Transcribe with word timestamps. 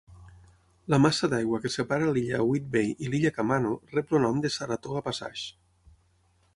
La 0.93 0.97
massa 1.03 1.29
d'aigua 1.33 1.59
que 1.65 1.71
separa 1.75 2.07
l'illa 2.15 2.41
Whidbey 2.53 2.89
i 3.09 3.13
l'illa 3.13 3.35
Camano 3.39 3.77
rep 3.95 4.17
el 4.21 4.27
nom 4.27 4.43
de 4.47 4.55
Saratoga 4.59 5.07
Passage. 5.11 5.49